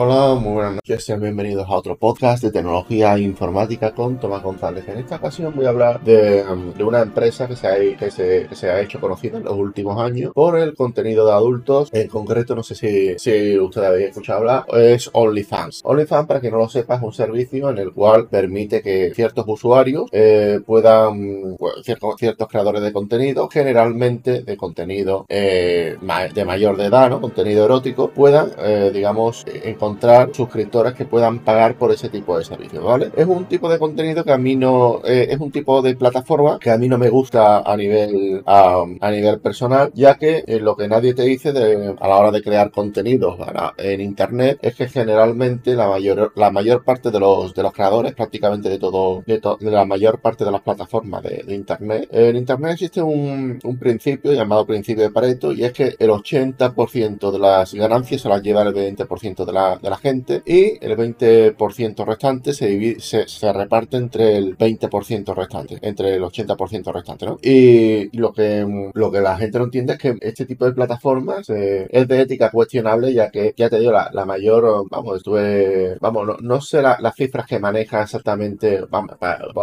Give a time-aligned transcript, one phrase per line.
[0.00, 4.44] Hola, muy buenas noches, sean bienvenidos a otro podcast de tecnología e informática con Tomás
[4.44, 4.86] González.
[4.86, 9.00] En esta ocasión voy a hablar de, um, una empresa que se, ha, que, hecho
[9.00, 11.88] conocida en los últimos años por el contenido de adultos.
[11.92, 15.80] En concreto, no sé si, si usted había escuchado hablar, es OnlyFans.
[15.82, 19.46] OnlyFans, para que no lo sepa, es un servicio en el cual permite que ciertos
[19.48, 25.96] usuarios eh, puedan, ciertos, ciertos, creadores de contenido, generalmente de contenido eh,
[26.32, 27.20] de mayor edad, ¿no?
[27.20, 32.44] contenido erótico, puedan, eh, digamos, encontrar encontrar suscriptores que puedan pagar por ese tipo de
[32.44, 33.10] servicios, ¿vale?
[33.16, 36.58] Es un tipo de contenido que a mí no, eh, es un tipo de plataforma
[36.58, 40.76] que a mí no me gusta a nivel, a, nivel personal, ya que eh, lo
[40.76, 44.74] que nadie te dice de, a la hora de crear contenidos para, en internet es
[44.74, 49.22] que generalmente la mayor, la mayor parte de los, de los creadores, prácticamente de todo,
[49.26, 53.00] de, to, de la mayor parte de las plataformas de, de internet, en internet existe
[53.00, 58.20] un, un principio llamado principio de Pareto y es que el 80% de las ganancias
[58.20, 62.66] se las lleva el 20% de la, de la gente y el 20% restante se,
[62.66, 67.38] divide, se, reparte entre el 20% restante, entre el 80% restante, ¿no?
[67.42, 71.48] Y, lo, que, lo que la gente no entiende es que este tipo de plataformas
[71.50, 75.96] eh, es de ética cuestionable, ya que, ya te digo, la, la mayor, vamos, estuve,
[76.00, 78.80] vamos, no, no sé la, las cifras que maneja exactamente,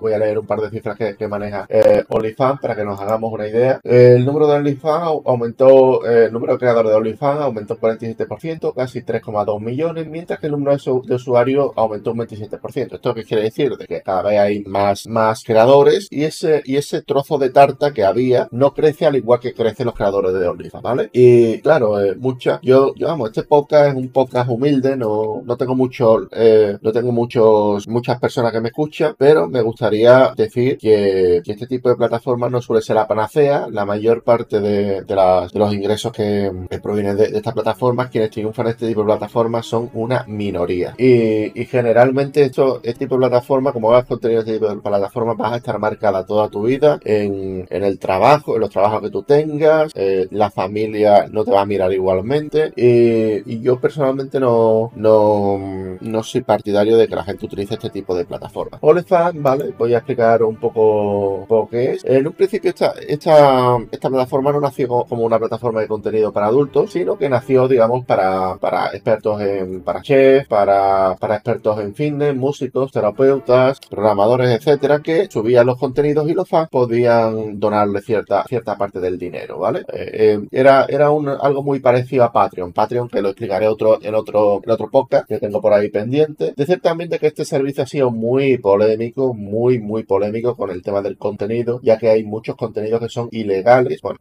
[0.00, 3.00] voy a leer un par de cifras que, que maneja eh, OnlyFans para que nos
[3.00, 3.80] hagamos una idea.
[3.82, 8.74] El número de OnlyFans aumentó, eh, el número de creadores de OnlyFans aumentó un 47%,
[8.74, 12.94] casi 3,2 millones mientras que el número de, usuarios aumentó un 27%.
[12.94, 13.76] ¿Esto qué quiere decir?
[13.76, 17.92] De que cada vez hay más, más creadores y ese, y ese trozo de tarta
[17.92, 21.10] que había no crece al igual que crecen los creadores de OnlyFans, ¿vale?
[21.12, 22.16] Y claro, eh,
[22.62, 26.92] yo, yo vamos, este podcast es un podcast humilde, no, no tengo mucho, eh, no
[26.92, 31.96] tengo muchos, muchas personas que me escuchan, pero me gustaría decir que, este tipo de
[31.96, 33.66] plataformas no suele ser la panacea.
[33.70, 38.08] La mayor parte de, las, de los ingresos que, que provienen de, de estas plataformas,
[38.08, 40.94] quienes triunfan en este tipo de plataformas son una minoría.
[40.98, 45.52] Y, generalmente esto, este tipo de plataforma, como vas contenido este tipo de plataforma, vas
[45.52, 49.92] a estar marcada toda tu vida en, el trabajo, en los trabajos que tú tengas,
[49.94, 52.72] eh, la familia no te va a mirar igualmente.
[52.76, 55.58] Y, yo personalmente no, no,
[56.00, 58.80] no soy partidario de que la gente utilice este tipo de plataformas.
[58.82, 62.04] OnlyFans, vale, voy a explicar un poco, poco qué es.
[62.04, 66.46] En un principio esta, esta, esta plataforma no nació como una plataforma de contenido para
[66.46, 71.94] adultos, sino que nació, digamos, para, para expertos en para chefs, para, para expertos en
[71.94, 78.44] fitness, músicos, terapeutas, programadores, etcétera, que subían los contenidos y los fans podían donarle cierta,
[78.44, 79.80] cierta parte del dinero, ¿vale?
[79.92, 82.72] Eh, eh, era era un, algo muy parecido a Patreon.
[82.72, 86.52] Patreon, que lo explicaré otro, en, otro, en otro podcast que tengo por ahí pendiente.
[86.56, 91.16] De que este servicio ha sido muy polémico, muy, muy polémico con el tema del
[91.16, 94.00] contenido, ya que hay muchos contenidos que son ilegales.
[94.02, 94.18] Bueno,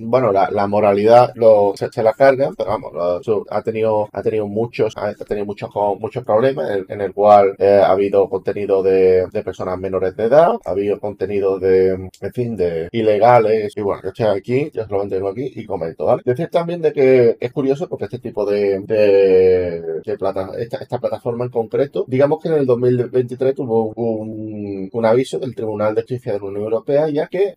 [0.00, 1.32] bueno la, moralidad
[1.74, 2.92] se, se, la cargan, pero vamos,
[3.50, 7.90] ha tenido, ha tenido muchos, ha tenido muchos, muchos problemas en, el cual eh, ha
[7.90, 13.72] habido contenido de, personas menores de edad, ha habido contenido de, fin, de ilegales.
[13.76, 16.22] Y bueno, yo estoy aquí, yo solamente vengo aquí y comento, ¿vale?
[16.24, 21.50] Decir también de que es curioso porque este tipo de, de, plata, esta, plataforma en
[21.50, 26.44] concreto, digamos que en el 2023 tuvo un, aviso del Tribunal de Justicia de la
[26.44, 27.54] Unión Europea, ya que,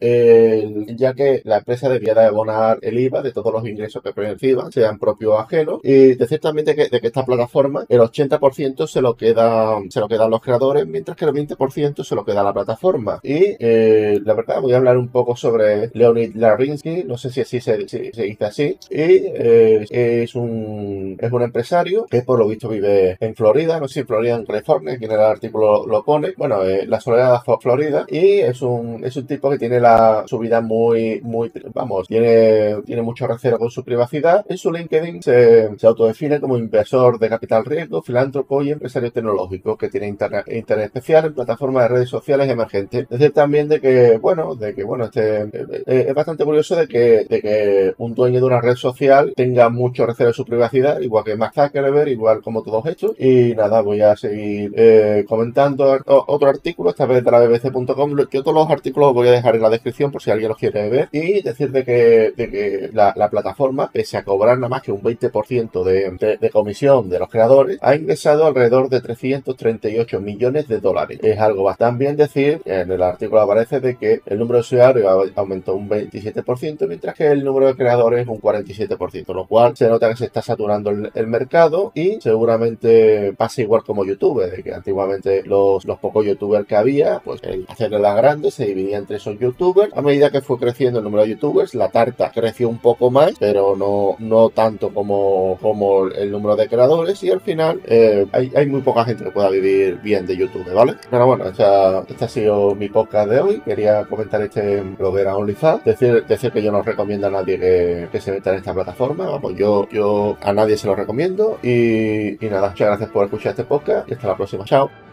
[0.98, 4.72] ya que la empresa debía de abonar el IVA de todos los ingresos que perciban,
[4.72, 8.88] sean propios o ajenos, y decir también de que, de que esta plataforma, el 80%
[8.88, 12.44] se lo queda, se lo quedan los creadores, mientras que el 20% se lo queda
[12.44, 13.20] la plataforma.
[13.24, 17.42] Y eh, la verdad, voy a hablar un poco sobre Leonid Larinsky, no sé si
[17.42, 22.40] así se, si, se dice así, y eh, es un es un empresario que por
[22.40, 25.86] lo visto vive en Florida, no sé si Florida en California, aquí en el artículo
[25.86, 29.80] lo pone, bueno, eh, la soledad Florida, y es un, es un tipo que tiene
[29.80, 34.46] la, su vida muy, muy, vamos, tiene, tiene mucho recelo con su privacidad.
[34.48, 39.76] En su LinkedIn se, se autodefine como inversor de capital riesgo, filántropo y empresario tecnológico
[39.76, 43.10] que tiene internet especial en plataformas de redes sociales emergentes.
[43.10, 47.26] Decir también de que, bueno, de que, bueno, este, eh, es bastante curioso de que,
[47.28, 51.24] de que un dueño de una red social tenga mucho recelo de su privacidad, igual
[51.24, 53.20] que Mark Zuckerberg, igual como todos estos.
[53.20, 58.16] Y nada, voy a seguir eh, comentando otro artículo, esta vez de la bbc.com.
[58.32, 60.58] Yo todos los artículos los voy a dejar en la descripción por si alguien los
[60.58, 61.10] quiere ver.
[61.12, 64.92] Y decir de que, de que la, la plataforma, pese a cobrar nada más que
[64.92, 70.68] un 20% de, de, de comisión de los creadores, ha ingresado alrededor de 338 millones
[70.68, 71.20] de dólares.
[71.24, 75.32] Es algo bastante bien decir, en el artículo aparece de que el número de usuarios
[75.36, 80.10] aumentó un 27%, mientras que el número de creadores un 47%, lo cual se nota
[80.10, 85.44] que se está saturando el, mercado y seguramente pasa igual como YouTube, de que antiguamente
[85.44, 89.96] los, pocos youtubers que había, pues el hacerla grande se dividía entre esos youtubers.
[89.96, 93.34] A medida que fue creciendo el número de youtubers, la tarta creció un poco más,
[93.40, 98.66] pero no, no tanto como, como el número de creadores y al final eh, hay,
[98.68, 100.96] muy poca gente que pueda vivir bien de YouTube, ¿vale?
[101.10, 103.62] Pero bueno, esta, este ha sido mi podcast de hoy.
[103.62, 105.84] Quería comentar este blogger a OnlyFans.
[105.84, 109.26] Decir, decir que yo no recomiendo a nadie que, que, se meta en esta plataforma.
[109.26, 111.60] Vamos, yo, yo a nadie se lo recomiendo.
[111.64, 114.66] Y nada, muchas gracias por escuchar este podcast y hasta la próxima.
[114.66, 115.05] Chao.